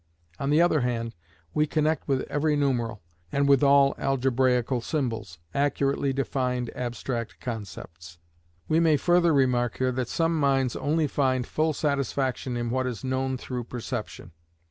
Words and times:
On 0.39 0.49
the 0.49 0.63
other 0.63 0.81
hand, 0.81 1.13
we 1.53 1.67
connect 1.67 2.07
with 2.07 2.21
every 2.21 2.55
numeral, 2.55 3.03
and 3.31 3.47
with 3.47 3.61
all 3.61 3.93
algebraical 3.99 4.81
symbols, 4.81 5.37
accurately 5.53 6.11
defined 6.11 6.71
abstract 6.75 7.39
concepts. 7.39 8.17
We 8.67 8.79
may 8.79 8.97
further 8.97 9.31
remark 9.31 9.77
here 9.77 9.91
that 9.91 10.09
some 10.09 10.39
minds 10.39 10.75
only 10.75 11.05
find 11.05 11.45
full 11.45 11.73
satisfaction 11.73 12.57
in 12.57 12.71
what 12.71 12.87
is 12.87 13.03
known 13.03 13.37
through 13.37 13.65
perception. 13.65 14.31